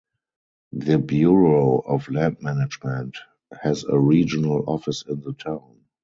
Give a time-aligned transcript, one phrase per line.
[0.73, 3.17] The Bureau of Land Management
[3.61, 5.83] has a regional office in the town.